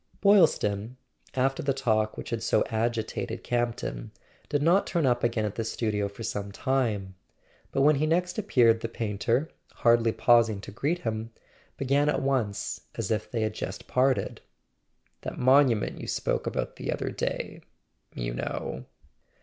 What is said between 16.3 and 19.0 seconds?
about the other day... you know.